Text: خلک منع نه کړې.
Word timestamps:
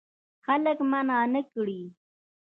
خلک 0.45 0.77
منع 0.91 1.19
نه 1.33 1.41
کړې. 1.51 1.81